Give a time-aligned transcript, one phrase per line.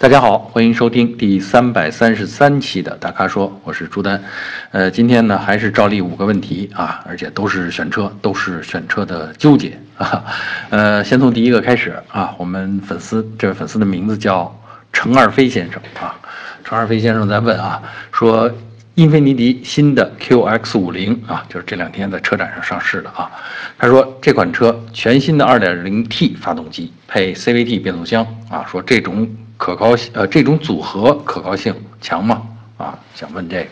[0.00, 4.18] 大家好，欢迎收听第三百三十三期的大咖说，我是朱丹。
[4.70, 10.24] 呃，今天呢还是照例五个问题啊，而且都是选车，都是选车的纠结啊。
[10.70, 14.58] 呃，先从第一个开始啊，我们粉丝这位粉丝的名字叫
[14.90, 16.16] 程二飞先生啊，
[16.64, 18.50] 程二飞先生在问啊，说
[18.94, 23.30] 英菲尼迪新的 QX 五零啊，就是这两天在车展上上市的啊，
[23.76, 29.28] 他说这款车全新的二点零 T 发动机配 CVT 变速箱啊，说这种。
[29.60, 32.40] 可靠性呃，这种组合可靠性强吗？
[32.78, 33.68] 啊，想问这个，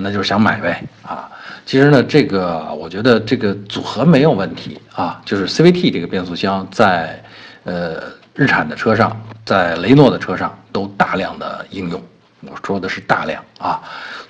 [0.00, 1.30] 那就是想买呗啊。
[1.66, 7.22] 其实呢，这个我觉得这个组合没有问题啊，就是 CVT 这个变速箱在
[7.64, 9.14] 呃日产的车上，
[9.44, 12.02] 在雷诺的车上都大量的应用。
[12.40, 13.78] 我说的是大量啊，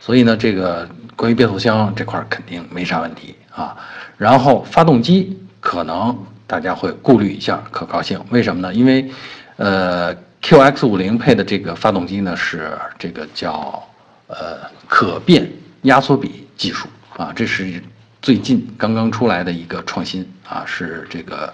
[0.01, 3.77] 所以呢，这个关于变速箱这块肯定没啥问题啊。
[4.19, 8.75] 然后发动机可能大家会顾虑一下可靠性，为什么呢？
[8.75, 9.09] 因为
[9.55, 10.13] 呃。
[10.43, 13.87] QX 五零配的这个发动机呢，是这个叫
[14.27, 15.51] 呃可变
[15.83, 17.83] 压缩比技术啊，这是
[18.23, 21.53] 最近刚刚出来的一个创新啊，是这个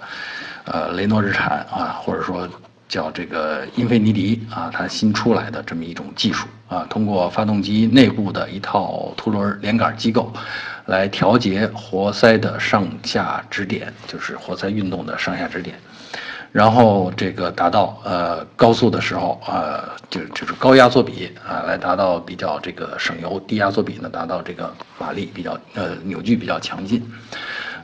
[0.65, 2.47] 呃雷诺日产啊，或者说
[2.87, 10.31] 叫这个英菲尼迪啊，它新出来的这么一种技术啊，通过发动机内部的一套凸轮连杆机构
[10.85, 15.77] 来调节活塞的上下支点，就是活塞运动的上下支点。
[16.51, 27.03] 然后这个达到呃高速的时候啊，就就是高压缩比啊，来达到比较这个省油；低压缩比呢，达到这个马力比较呃扭矩比较强劲。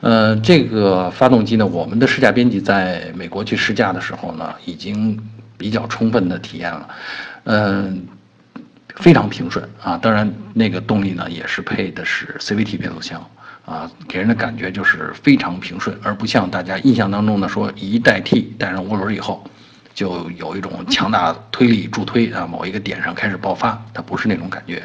[0.01, 5.17] 呃，这个发动机呢，我们的试驾编辑在美国去试驾的时候呢，已经
[5.57, 6.89] 比较充分的体验了，
[7.45, 8.05] 嗯，
[8.95, 9.97] 非常平顺啊。
[9.97, 13.25] 当然，那个动力呢，也是配的是 CVT 变速箱。
[13.65, 19.41] 啊，给人的感觉就是非常平顺，而不像大家印象当中的说一代替带上涡轮以后，
[19.93, 24.83] 就有一种强大推力助推啊，某一个点上开始爆发，它不是那种感觉。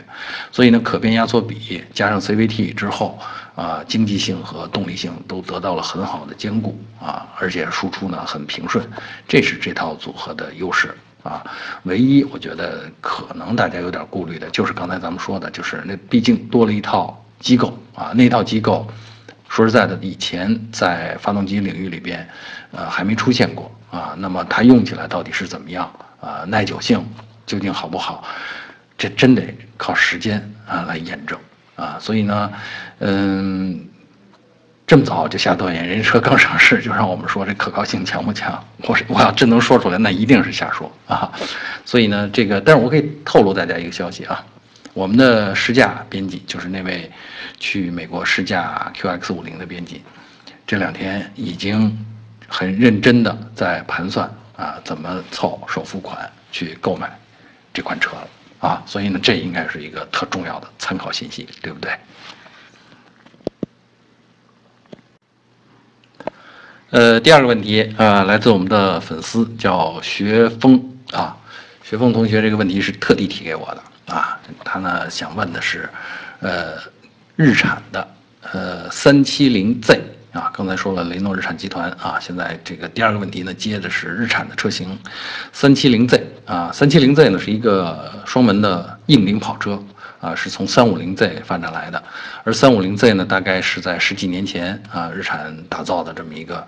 [0.53, 3.19] 所以呢，可变压缩比加上 CVT 之后
[3.57, 8.89] 啊，经济性和动力性都得到了很好的兼顾啊，而且输出呢很平顺，
[9.27, 10.95] 这是这套组合的优势
[11.25, 11.45] 啊。
[11.83, 17.25] 唯一我觉得可能大家有点顾虑的就是刚才咱们说的，就是那毕竟多了一套。
[17.41, 18.87] 机构啊，那套机构，
[19.49, 22.29] 说实在的，以前在发动机领域里边，
[22.73, 24.15] 呃，还没出现过啊。
[24.19, 25.91] 那么它用起来到底是怎么样
[26.21, 26.45] 啊？
[26.47, 27.05] 耐久性
[27.47, 28.25] 究竟好不好？
[28.97, 29.43] 这真得
[29.77, 31.39] 靠时间啊来验证
[31.77, 31.97] 啊。
[32.01, 32.53] 所以呢，
[32.99, 33.87] 嗯，
[34.87, 38.63] 这么早就下断言，人家车刚上市就让我们说这可靠性强不强？
[38.79, 41.31] 我我要真能说出来，那一定是瞎说啊。
[41.85, 44.45] 所以呢，这个，但是我可以透露大家一个消息啊。
[44.98, 47.09] 我们的试驾编辑就是那位
[47.61, 50.03] 去美国试驾 QX 五零的编辑，
[50.67, 52.05] 这两天已经
[52.48, 57.17] 很认真的在盘算啊，怎么凑首付款去购买
[57.73, 61.92] 这款车了啊，所以呢，这应该是一个特重要的参考信息，对不对？
[66.91, 71.37] 呃，第二个问题啊，来自我们的粉丝叫学风啊，
[71.85, 73.85] 学风同学这个问题是特地提给我的。
[74.08, 75.89] 啊，他呢想问的是，
[76.41, 76.79] 呃，
[77.36, 78.08] 日产的
[78.52, 80.01] 呃三七零 Z
[80.33, 84.98] 啊，刚才说了雷诺日产集团啊，现在这个第二个问题呢接的是日产的车型
[85.52, 89.83] 三七零 Z 啊，三七零 Z 呢是一个双门的硬顶跑车
[90.20, 92.02] 啊，是从三五零 Z 发展来的，
[92.45, 96.67] 而三五零 Z 呢大概是在十几年前啊日产打造的这么一个。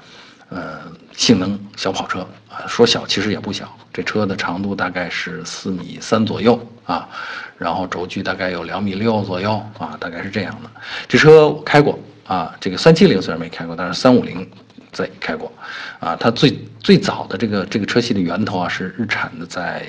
[0.50, 0.80] 呃，
[1.12, 3.72] 性能小跑车啊，说小其实也不小。
[3.92, 7.08] 这车的长度大概是四米三左右啊，
[7.56, 10.70] 然后轴距大概有两米六左右啊，大概是这样的。
[11.08, 14.48] 这车我开过啊，这个三七零虽然没开过，但是三五零
[14.92, 15.52] 在开过
[15.98, 16.16] 啊。
[16.16, 19.86] 它最最早的这个这个车系的源头啊，是日产的，在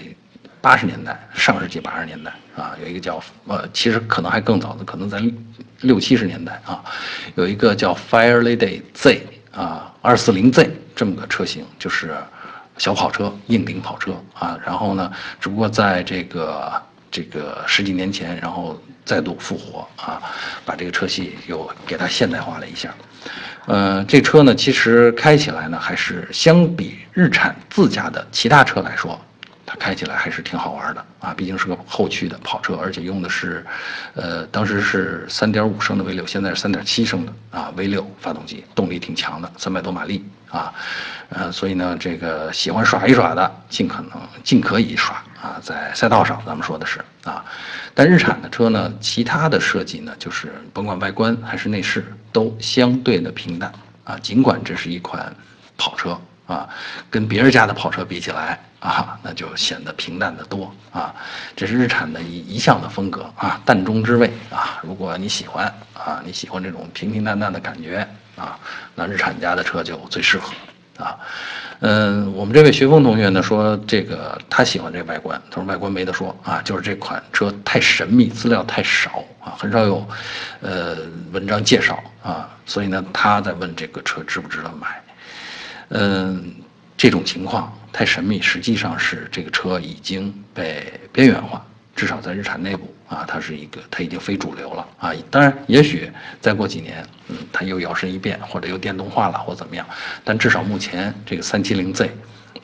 [0.61, 5.19] 八十年代，上世纪八十年代啊，有一个叫呃，其实可能还更早的，可能在
[5.81, 6.83] 六七十年代啊，
[7.35, 9.21] 有一个叫 Fire Lady Z。
[9.53, 12.15] 啊，二四零 Z 这么个车型就是
[12.77, 14.57] 小跑车、硬顶跑车啊。
[14.65, 20.21] 然后呢，只不过在这个这个十几年前，然后再度复活啊，
[20.65, 22.93] 把这个车系又给它现代化了一下。
[23.67, 29.19] 呃，这车呢，其实开起来呢，还是相比日产自家的其他车来说。
[29.81, 33.65] 开起来还是挺好玩的啊，毕竟是个后驱的跑车，而且用的是，
[34.13, 40.71] 呃，当时是三点五升的 V 六，现在是三点七升的啊 V 六发动机，动力挺强的，三百多马力啊，
[41.29, 47.43] 呃，所以呢，这个喜欢耍一耍的，尽可能尽可以耍啊，在赛道上，咱们说的是啊，
[47.95, 53.73] 但日产的车呢，其他的设计呢，就是甭管外观还是内饰，都相对的平淡
[54.03, 55.35] 啊，尽管这是一款
[55.75, 56.15] 跑车。
[56.51, 56.67] 啊，
[57.09, 61.15] 跟别人家的跑车比起来啊，那就显得平淡的多啊。
[61.55, 64.79] 这是日产的一一向的风格啊，淡中之味啊。
[64.83, 68.05] 如果你喜欢啊，你喜欢这种平平淡淡的感觉
[68.35, 68.59] 啊，
[68.95, 70.51] 那日产家的车就最适合
[70.97, 71.17] 啊。
[71.79, 80.05] 嗯，我们这位学峰同学呢说，这个他喜欢这外观，他说外观没得说啊，就是这款车太神秘，资料太少啊，很少有，
[80.59, 80.97] 呃，
[81.31, 85.01] 文章介绍啊，所以呢，他在问这个车值不值得买。
[85.93, 86.55] 嗯，
[86.97, 91.65] 这种情况太神秘，实际上是这个车已经被边缘化。
[91.93, 95.11] 至少在日产内部啊，它是一个，它已经非主流了啊。
[95.29, 96.09] 当然，也许
[96.39, 99.85] 再过几年，嗯，它又摇身一变，或者又电动化了，或怎么样。
[100.23, 102.09] 但至少目前这个三七零 Z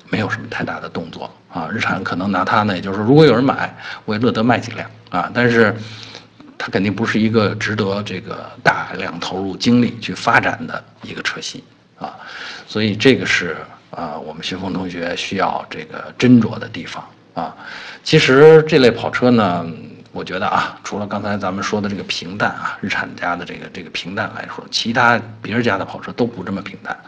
[0.09, 1.67] 没有什么太大的动作啊。
[1.71, 3.75] 日产可能拿它呢，也就是说，如果有人买，
[4.05, 5.29] 我也乐得卖几辆啊。
[5.33, 5.75] 但是，
[6.57, 11.63] 它肯定不是一个值得这个大量投入精力去发展的一个车系
[11.99, 12.15] 啊。
[12.67, 13.57] 所以，这个是
[13.91, 17.03] 啊，我们学峰同学需要这个斟酌的地方。
[17.33, 17.55] 啊，
[18.03, 19.63] 其实这类跑车呢，
[20.11, 26.99] 我觉得啊，除了刚才咱们说的这个平淡啊，日产家的这个这个平淡来说，其他别人家的跑车都不这么平淡，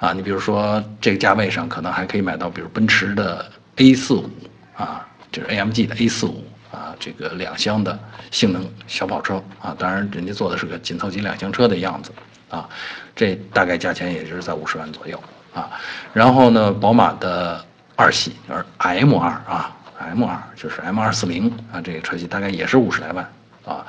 [0.00, 4.28] 啊，你比如说这个价位上可能还可以买到，比如奔驰的 A 四五
[4.76, 7.96] 啊，就是 AMG 的 A 四五啊，这个两厢的
[8.32, 12.10] 性能小跑车啊，当然人家做的是个紧凑级两厢车的样子
[12.50, 12.68] 啊，
[13.14, 15.22] 这大概价钱也就是在五十万左右
[15.54, 15.70] 啊，
[16.12, 17.64] 然后呢，宝马的。
[18.00, 23.28] 二系而 M 二啊，M 二就是 M 二四零啊，这个车系大概也是五十来万
[23.64, 23.84] 啊，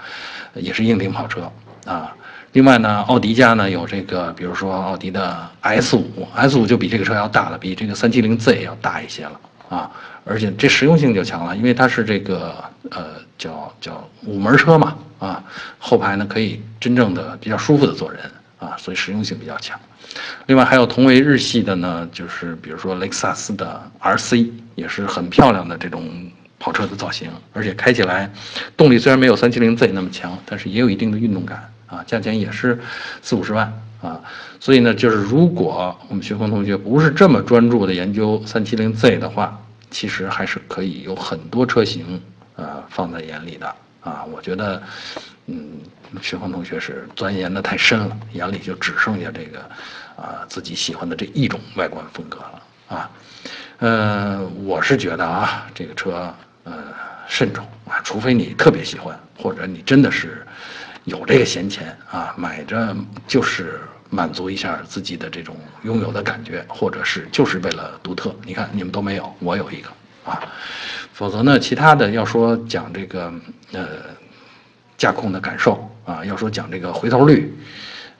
[0.55, 1.47] 也是硬顶跑车
[1.85, 2.11] 啊。
[2.53, 9.39] 另外呢，奥迪家呢有这个，比如说奥迪的 S 五，S 五就比这个车要大了，比这个三七零 Z 要大一些了
[9.69, 9.91] 啊。
[10.25, 12.55] 而且这实用性就强了，因为它是这个
[12.89, 13.05] 呃
[13.37, 15.43] 叫叫五门车嘛啊，
[15.77, 18.19] 后排呢可以真正的比较舒服的坐人
[18.59, 19.79] 啊，所以实用性比较强。
[20.47, 28.29] 另外还有同为日系的呢，就是比如说雷克萨斯的 RC 也是很漂亮的这种跑车的造型，而且开起来
[28.75, 32.77] 动力虽然没有 370Z 那么强，但是也有一定的运动感啊，价钱也是
[33.21, 33.71] 四五十万
[34.01, 34.19] 啊。
[34.59, 39.57] 所以呢，就是如果我们学峰同学不是这么专注的研究 370Z 的话，
[39.91, 42.21] 其实还是可以有很多车型
[42.55, 44.25] 呃放在眼里的啊。
[44.25, 44.81] 我觉得，
[45.45, 45.77] 嗯。
[46.21, 49.59] 学峰同学是钻研的太深了，眼里就只剩下这个，
[50.15, 53.11] 啊，自己喜欢的这一种外观风格了啊。
[53.77, 56.33] 呃，我是觉得啊，这个车
[56.63, 56.73] 呃
[57.27, 60.45] 慎重啊，除非你特别喜欢，或者你真的是
[61.05, 62.95] 有这个闲钱啊，买着
[63.27, 63.79] 就是
[64.09, 68.35] 满足一下自己的这种拥有的感觉，或者是就是为了独特。
[68.43, 69.89] 你看你们都没有，我有一个
[70.25, 70.41] 啊，
[71.13, 73.33] 否则呢，其他的要说讲这个
[73.73, 73.87] 呃。
[74.99, 77.53] 驾控的感受啊，要说讲这个回头率，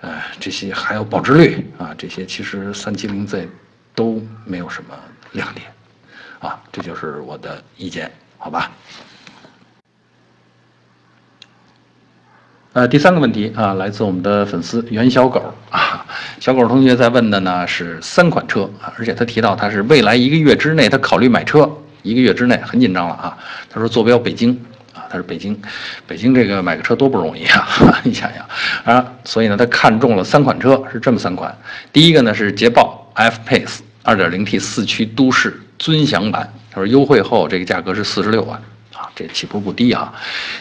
[0.02, 3.50] 呃，这些还有保值率啊，这些其实三七零 Z
[3.96, 4.94] 都没有什么
[5.32, 5.66] 亮点，
[6.38, 8.72] 啊，这就是我的意见，好吧？
[12.74, 16.06] 呃，第三个问题啊，来自我们的粉丝袁小狗啊，
[16.40, 18.70] 小狗同学在问的呢是三款车，
[19.00, 21.68] 而且他提到他是未来一个月之内他考虑买车，
[22.04, 23.36] 一个月之内很紧张了啊，
[23.68, 24.64] 他说坐标北京。
[25.10, 25.60] 他是北京，
[26.06, 27.68] 北京这个买个车多不容易啊！
[28.04, 28.46] 你想想
[28.96, 31.56] 啊，所以呢，他看中了三款车，是这么三款。
[31.92, 38.62] 第一个呢是捷豹 F Pace 2.0T 四驱都市尊享版，他说优惠后这个价格是四十六万
[38.94, 40.14] 啊，这起步不低啊。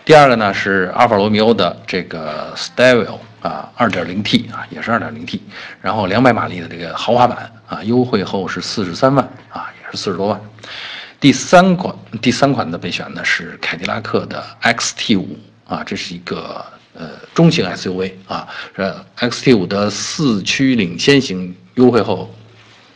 [0.04, 5.40] 第二个呢是阿尔法罗密欧的这个 Stelvio 啊，2.0T 啊，也是 2.0T，
[5.82, 10.40] 然后两百马力的这个豪华版啊，优惠后是四十三万啊，也是四十多万。
[11.20, 18.46] 第三款，第三款的备选呢是凯迪拉克的 XT 五啊，这是一个呃中型 SUV 啊，
[18.76, 22.32] 呃 XT 五的四驱领先型优惠后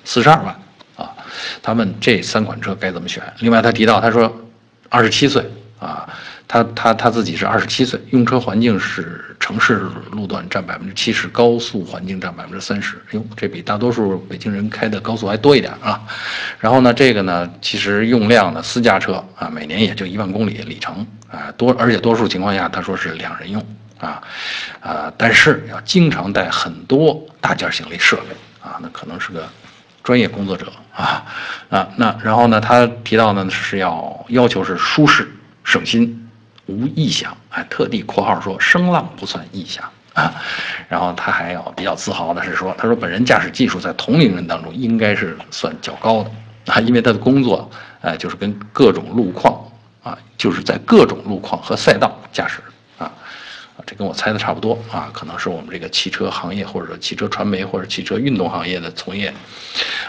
[0.05, 0.57] 四十二万
[0.97, 1.11] 啊，
[1.63, 3.23] 他问这三款车该怎么选？
[3.41, 4.33] 另外他提到他说
[4.89, 5.45] 二十七岁
[5.79, 6.09] 啊。
[6.53, 13.01] 他他他自己是二十七岁，用车环境是城市路段占百分之七十，高速环境占百分之三十。
[13.13, 15.99] 哟，这比大多数北京人开的高速还多一点啊。
[16.61, 23.67] 然后呢，这个呢，其实用量呢，私家车啊，每年也就一万公里里程啊，多，而且多数情况下他说是两人用
[23.99, 24.21] 啊，
[24.81, 29.49] 啊，但是要经常带很多大件行李设备啊，那可能是个
[30.05, 31.25] 专业工作者啊
[31.71, 35.27] 啊，那然后呢，他提到呢是要要求是舒适
[35.65, 36.19] 省心。
[36.67, 40.35] 无异响，哎，特地括号说声浪不算异响啊。
[40.89, 46.31] 然后他还要比较自豪的是说，他说本人驾驶技术在同龄人当中应该是算较高的
[46.73, 49.61] 啊，因为他的工作，哎，就是跟各种路况
[50.03, 52.61] 啊，就是在各种路况和赛道驾驶，
[52.99, 53.11] 啊，
[53.85, 59.33] 这跟我猜的差不多啊，可能是我们这个汽车行业或者说汽车传媒或者汽车运动行业的从业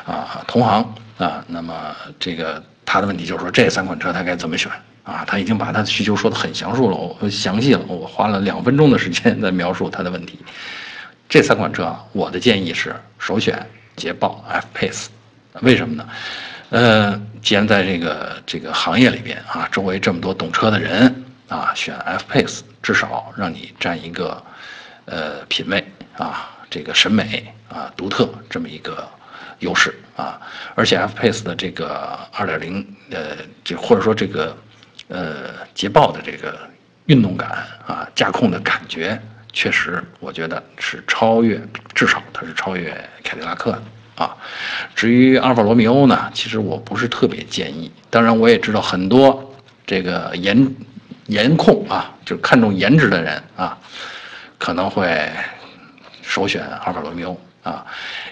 [0.06, 1.44] 啊同行啊。
[1.48, 1.74] 那么
[2.20, 4.72] 这个他的问题就是说这三款车他该怎么选
[5.04, 5.24] 啊？
[5.26, 10.40] 他已经把他的需求说的很详述了，我详细了，我花了两分钟的时间在描述他的问题。
[11.30, 15.08] 这三款车啊，我的建议是首选捷豹 F Pace，
[15.62, 16.08] 为什么呢？
[16.70, 24.44] 呃，既然在这个这个行业里边啊，周围这么多懂车的人啊，选 F Pace 至少让你占一个
[25.06, 25.84] 呃品味
[26.18, 29.08] 啊，这个审美啊独特这么一个
[29.60, 30.40] 优势啊，
[30.76, 34.56] 而且 F Pace 的这个2.0呃，这或者说这个
[35.14, 36.60] 呃捷豹的这个
[37.06, 37.50] 运动感
[37.86, 39.22] 啊，驾控的感觉，
[39.54, 41.62] 确实我觉得是超越，
[41.94, 42.92] 至少它是超越
[43.24, 43.84] 凯迪拉克的。
[44.16, 44.38] 啊，
[44.94, 47.92] 至于阿尔法罗密欧呢，其实我不是特别建议。
[48.12, 49.56] 当然，我也知道很多
[49.88, 50.76] 这个颜
[51.26, 53.76] 颜控啊，就是看重颜值的人啊，
[54.60, 55.32] 可能会
[56.22, 57.84] 首选阿尔法罗密欧啊，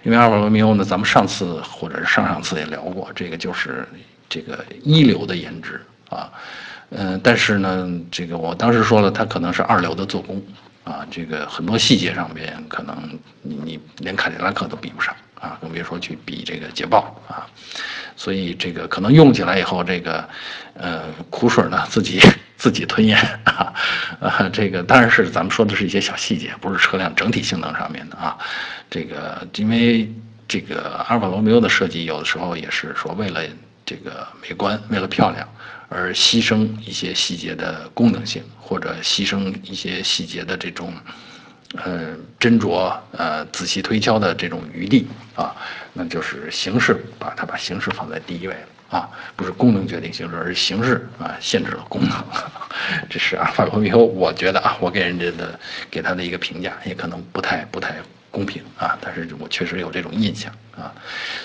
[0.03, 3.87] 因为阿尔法罗密欧呢，咱们上次或者是上上次也聊过，这个就是
[4.29, 6.31] 这个一流的颜值啊，
[6.91, 10.41] 嗯，但是呢，这个我当时说了，它可能是二流的做工
[10.83, 15.15] 啊，这个很多细节上面可能你你连凯迪拉克都比不上。
[15.41, 17.49] 啊，更别说去比这个捷豹啊，
[18.15, 20.23] 所以这个可能用起来以后，这个，
[20.75, 22.19] 呃，苦水呢自己
[22.57, 23.73] 自己吞咽啊，
[24.19, 28.37] 啊，这个当然是咱们说的是一些小细节，不是车辆整体性能上面的啊，
[28.87, 30.07] 这个因为
[30.47, 33.41] 这个阿尔法罗密欧的设计有的时候也是说为了
[33.85, 35.47] 这个美观，为了漂亮
[35.89, 40.93] 而牺牲一些细节的功能性，或者牺牲一些细节的这种。
[41.85, 45.07] 呃，斟酌呃，仔细推敲的这种余地
[45.37, 45.55] 啊，
[45.93, 48.53] 那就是形式，把它把形式放在第一位
[48.89, 52.11] 啊，不是功能决定形式，而是形式啊限制了功能。
[53.09, 55.57] 这是阿尔法罗密欧，我觉得啊，我给人家的
[55.89, 57.95] 给他的一个评价，也可能不太不太
[58.31, 60.91] 公平啊，但是我确实有这种印象啊，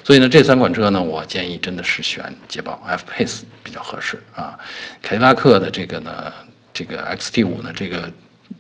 [0.03, 4.59] 所以呢，这三款车呢，我建议真的是选捷豹 F Pace 比较合适啊，
[5.03, 6.33] 凯迪拉克的这个呢，
[6.73, 8.11] 这个 XT 五呢，这个。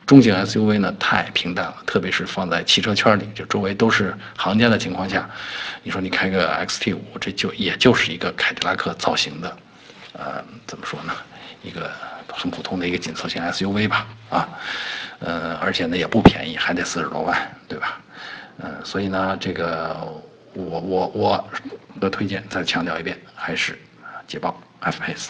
[0.04, 5.30] 中型 SUV 呢太平淡了，特别是放在汽车圈里，就周围都是行家的情况下，
[5.85, 9.56] 你说你开个 XT5，这就也就是一个凯迪拉克造型的，
[10.14, 11.12] 呃，怎么说呢？
[11.62, 11.88] 一个
[12.33, 14.49] 很普通的一个紧凑型 SUV 吧，啊，
[15.20, 17.37] 呃，而且呢也不便宜，还得四十多万，
[17.68, 18.00] 对吧？
[18.58, 19.96] 呃，所以呢，这个
[20.54, 21.49] 我我我
[22.00, 23.78] 的推荐再强调一遍，还是
[24.26, 25.28] 捷豹 F Pace。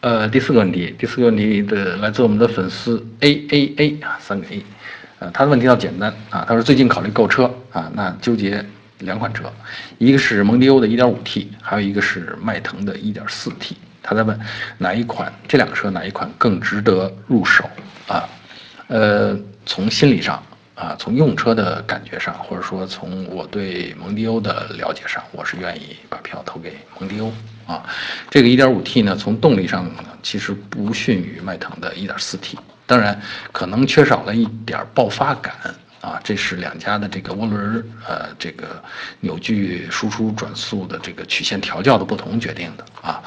[0.00, 4.62] 呃，第四个问题，第四个问题的来自我们的粉丝 A A A 啊，三个 A，
[5.18, 8.62] 呃，他的问题倒简单啊，他说最近考虑购车啊，那纠结
[8.98, 9.50] 两款车，
[9.96, 13.72] 一个是蒙迪欧的 1.5T，还有一个是迈腾的 1.4T，
[14.04, 14.38] 他在问
[14.78, 17.64] 哪一款这两个车哪一款更值得入手
[18.06, 18.28] 啊？
[18.86, 20.40] 呃，从心理上。
[20.76, 27.32] 啊，从用车的感觉上，或者说从我对蒙迪欧的了解上，我是愿意把票投给蒙迪欧
[27.64, 27.88] 啊。
[28.28, 29.88] 这个 1.5T 呢，从动力上
[30.20, 32.56] 其实不逊于迈腾的 1.4T，
[32.86, 35.54] 当然可能缺少了一点爆发感
[36.04, 36.20] 啊。
[36.22, 38.82] 这是两家的这个涡轮呃这个
[39.20, 43.22] 扭矩输出转速的这个曲线调教的不同决定的啊。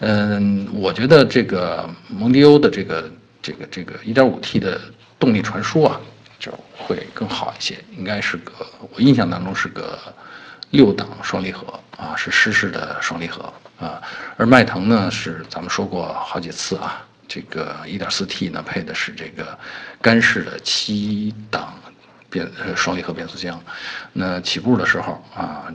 [0.00, 3.10] 嗯，我觉得这个蒙迪欧的这个
[3.42, 4.80] 这个这个 1.5T 的
[5.18, 6.00] 动力传输啊。
[6.36, 8.52] 就会更好一些，应该是个
[8.92, 9.98] 我印象当中是个
[10.70, 13.50] 六档双离合啊，是湿式的双离合
[13.80, 14.02] 啊。
[14.36, 19.58] 而迈腾呢是咱们说过好几次啊，这个 1.4T 呢配的是这个
[20.02, 21.74] 干式的七档
[22.34, 23.62] 变呃双离合变速箱。
[24.12, 25.72] 那起步的时候啊，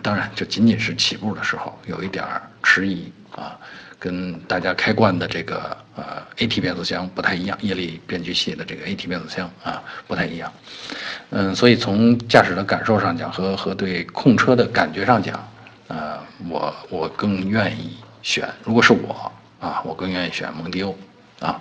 [0.00, 2.24] 当然就仅仅是起步的时候有一点
[2.62, 3.58] 迟疑啊。
[3.98, 10.52] 跟大家开惯的这个呃 AT 变速箱不太一样，液力变矩器的这个 AT 变速箱啊不太一样，
[11.30, 15.48] 嗯，所以从驾驶的感受上讲和和对控车的感觉上讲，
[15.88, 20.94] 呃，我我更愿意选，如果是我啊，我更愿意选蒙迪欧
[21.40, 21.58] 啊，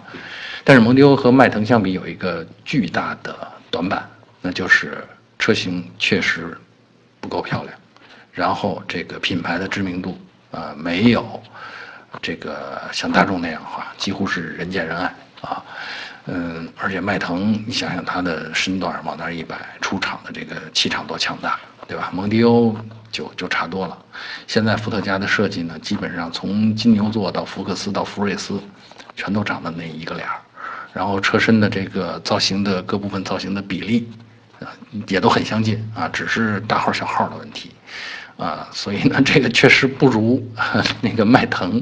[0.65, 3.33] 但是蒙迪欧和迈腾相比有一个巨大的
[3.71, 4.07] 短板，
[4.45, 5.03] 那就是
[5.39, 6.55] 车型确实
[7.19, 7.75] 不够漂亮，
[8.31, 10.15] 然后这个品牌的知名度
[10.51, 11.41] 啊没有。
[12.21, 15.65] 这个像大众那样哈，几乎是人见人爱啊，
[16.27, 22.11] 嗯，而且迈腾，你想想它的身段往那儿一摆，出厂的这个气场多强大，对吧？
[22.13, 22.77] 蒙迪欧
[23.11, 23.97] 就就差多了。
[24.45, 28.61] 现在伏特加的设计呢，基本上从金牛座到福克斯到福睿斯，
[29.15, 30.35] 全都长得那一个脸儿，
[30.93, 34.09] 然后车身的这个造型的各部分造型的比例，
[35.07, 37.71] 也都很相近啊，只是大号小号的问题。
[38.37, 40.45] 啊，所以呢，这个确实不如
[40.99, 41.81] 那个迈腾，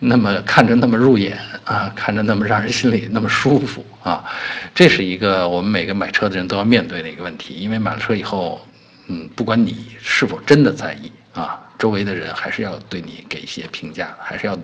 [0.00, 4.24] 那么看着那么入眼啊，看着那么让人心里那么舒服啊，
[4.74, 8.66] 这是一个我们每个买车的人都要面对的一个问题，因为买了车以后，
[9.06, 14.58] 嗯，不管你是否真的在意啊，周围的人还是要对你给一些评价，还是要，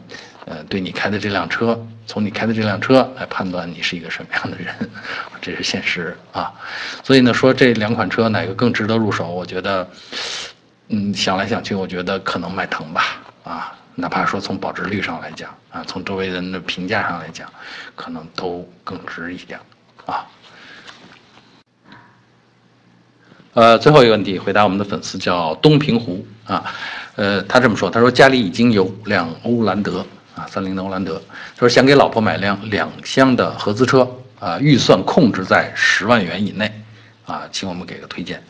[0.47, 4.75] 呃，对你开的这辆车，从你开的这辆车来判断你是一个什么样的人，
[5.41, 6.53] 这是现实啊，
[7.03, 9.89] 所以呢，说这两款车哪个更值得入手，我觉得。
[10.95, 17.51] 嗯，想来想去，我觉得可能迈腾吧，啊，哪怕说从保值率上来讲，啊，从周围人的评价上来讲，
[17.97, 19.59] 可能都更值一点，
[20.05, 20.27] 啊。
[23.55, 26.75] 呃，最后一个问题，回答我们的粉丝叫东平湖啊，
[27.17, 30.05] 呃，他这么说，他说家里已经有辆欧蓝德
[30.37, 31.21] 啊，三菱的欧蓝德，
[31.55, 34.07] 他说想给老婆买辆两厢的合资车
[34.39, 36.71] 啊，预算控制在十万元以内
[37.25, 38.43] 啊，请我们给个推荐。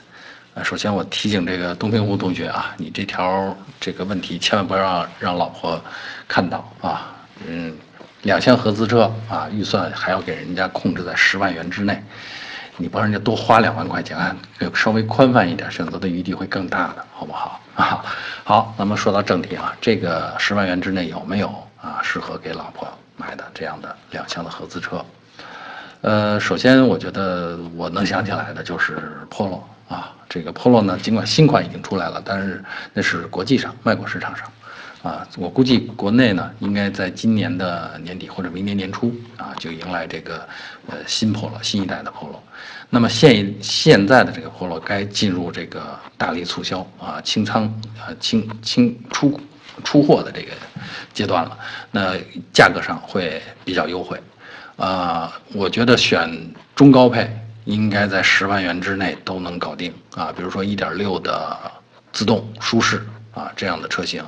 [0.55, 5.81] 啊，首先我提醒这个东平湖同学啊，你这条这个问题千万不要让让老婆
[6.27, 7.15] 看到啊。
[7.47, 7.75] 嗯，
[8.23, 12.03] 两厢合资车啊，预算还要给人家控制在十万元之内，
[12.77, 14.37] 你帮人家多花两万块钱，
[14.75, 18.05] 稍微宽泛一点，选择的余地会更大的，好不好啊？
[18.45, 21.49] 好，那么说到正题啊，这个十万元之内有没有
[21.81, 25.05] 啊适合给老婆买的这样的两厢的合资车？
[26.01, 29.61] 呃，首先我觉得我能想起来的就是 Polo。
[29.89, 32.65] 啊，这个 Polo 呢，尽管新款已经出来了，但是
[32.95, 34.51] 那是国际上外国市场上，
[35.03, 40.49] 啊，我估计国内呢，应该在今年的年底或者明年年初啊，就迎来这个
[40.87, 42.39] 呃新 Polo 新一代的 Polo。
[42.89, 47.65] 那么现现在的这个 Polo 该进入这个大力促销啊，清仓
[47.99, 49.41] 啊清清出
[49.83, 50.53] 出货的这个
[51.13, 51.59] 阶段了，
[51.91, 52.17] 那
[52.53, 54.21] 价格上会比较优惠，
[54.77, 56.31] 啊，我觉得选
[56.75, 57.29] 中高配。
[57.65, 61.57] 应该在十万元之内都能搞定啊，比如说一点六的
[62.13, 63.01] 自动舒适
[63.33, 64.21] 啊这样的车型，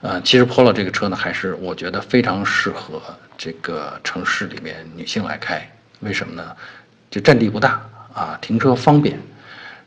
[0.00, 3.02] 呃，其实 Polo 这个车呢，还是我觉得非常适合
[3.36, 5.68] 这个城市里面女性来开，
[6.00, 6.56] 为什么呢？
[7.10, 7.80] 就占地不大
[8.14, 9.18] 啊，停车方便，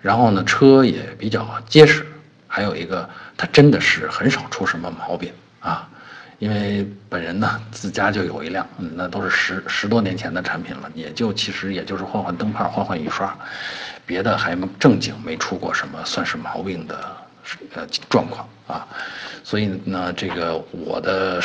[0.01, 2.05] 然后呢，车也比较结实，
[2.47, 5.87] 还有一个它真的是很少出什么毛病啊。
[6.39, 13.37] 因为本人呢自家就有一辆，嗯，那都是十十多年前的产品了，也就其实也就是换换灯泡、换换雨刷，
[14.07, 17.15] 别的还正经没出过什么算是毛病的
[17.75, 18.87] 呃状况啊。
[19.43, 21.41] 所以呢，这个我的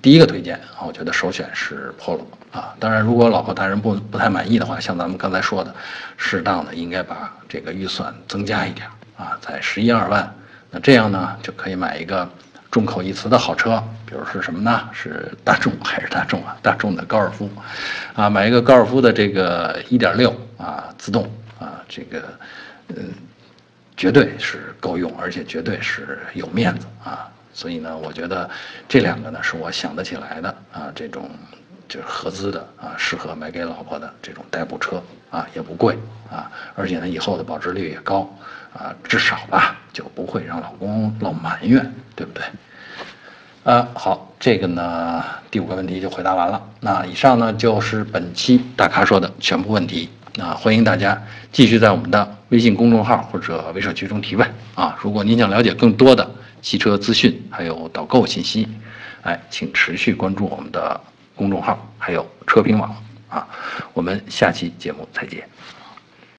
[0.00, 2.74] 第一个推荐啊，我觉得首选是 Polo 啊。
[2.78, 5.74] 当然，如果老婆大人不不太满意的话，像咱们刚才说的，
[6.16, 10.34] 适当的应该把这个预算增加一点啊，在十一二万，
[10.70, 12.28] 那这样呢就可以买一个。
[12.72, 14.88] 众口一词的好车，比如是什么呢？
[14.94, 16.56] 是大众还是大众啊？
[16.62, 17.46] 大众的高尔夫，
[18.14, 22.22] 啊，买一个高尔夫的这个一点六啊自动啊，这个
[22.88, 23.10] 嗯，
[23.96, 27.28] 绝对是够用，而且绝对是有面子啊。
[27.54, 28.48] 所以呢，我觉得
[28.88, 31.30] 这两个呢是我想得起来的啊，这种
[31.88, 35.98] 就是合资的啊，适合买给老婆的这种代步车啊，也不贵
[36.30, 38.28] 啊，而且呢以后的保值率也高。
[38.72, 42.42] 啊，至少吧，就不会让老公老埋怨，对不对？
[43.64, 46.62] 啊，好，这个呢，第五个问题就回答完了。
[46.80, 50.08] 那以上呢就是本期大咖说的全部问题。
[50.40, 54.46] 啊，欢迎大家继续在我们的微信公众号或者微社区中提问。
[54.74, 58.68] 啊，如果您想了解更多的汽车资讯还有导购信息，
[59.22, 61.00] 哎，请持续关注我们的
[61.34, 62.94] 公众号还有车评网。
[63.30, 63.48] 啊，
[63.94, 65.42] 我们下期节目再见。